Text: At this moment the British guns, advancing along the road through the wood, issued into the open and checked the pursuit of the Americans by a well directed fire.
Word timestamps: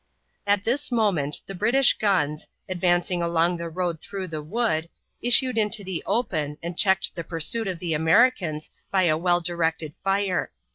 At 0.47 0.63
this 0.63 0.91
moment 0.91 1.41
the 1.45 1.53
British 1.53 1.95
guns, 1.99 2.47
advancing 2.67 3.21
along 3.21 3.57
the 3.57 3.69
road 3.69 4.01
through 4.01 4.29
the 4.29 4.41
wood, 4.41 4.89
issued 5.21 5.59
into 5.59 5.83
the 5.83 6.01
open 6.07 6.57
and 6.63 6.75
checked 6.75 7.13
the 7.13 7.23
pursuit 7.23 7.67
of 7.67 7.77
the 7.77 7.93
Americans 7.93 8.71
by 8.89 9.03
a 9.03 9.15
well 9.15 9.41
directed 9.41 9.93
fire. 10.03 10.51